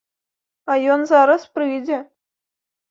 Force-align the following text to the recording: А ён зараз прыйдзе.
А 0.71 0.77
ён 0.95 1.05
зараз 1.11 1.47
прыйдзе. 1.59 2.05